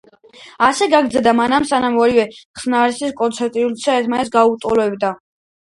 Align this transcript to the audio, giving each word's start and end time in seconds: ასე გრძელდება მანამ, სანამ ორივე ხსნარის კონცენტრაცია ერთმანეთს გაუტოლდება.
ასე 0.67 0.87
გრძელდება 0.93 1.33
მანამ, 1.39 1.67
სანამ 1.73 1.99
ორივე 2.05 2.23
ხსნარის 2.37 3.05
კონცენტრაცია 3.21 3.99
ერთმანეთს 4.01 4.37
გაუტოლდება. 4.39 5.17